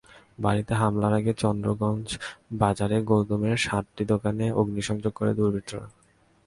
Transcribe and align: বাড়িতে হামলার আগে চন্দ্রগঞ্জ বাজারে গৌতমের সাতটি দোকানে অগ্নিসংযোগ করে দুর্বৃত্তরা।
বাড়িতে 0.39 0.73
হামলার 0.75 1.13
আগে 1.13 1.33
চন্দ্রগঞ্জ 1.33 2.07
বাজারে 2.53 2.97
গৌতমের 3.01 3.57
সাতটি 3.57 4.03
দোকানে 4.05 4.45
অগ্নিসংযোগ 4.51 5.13
করে 5.15 5.31
দুর্বৃত্তরা। 5.33 5.85